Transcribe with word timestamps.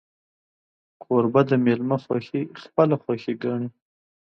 کوربه 1.03 1.41
د 1.49 1.51
میلمه 1.65 1.97
خوښي 2.03 2.41
خپله 2.61 2.95
خوښي 3.03 3.33
ګڼي. 3.43 3.67